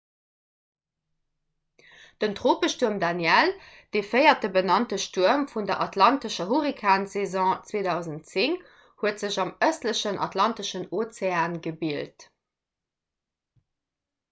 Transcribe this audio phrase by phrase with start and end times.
[2.21, 3.53] den tropestuerm danielle
[3.97, 8.55] de véierte benannte stuerm vun der atlantescher hurrikansaison 2010
[9.03, 12.25] huet sech am ëstlechen atlanteschen ozean gebilt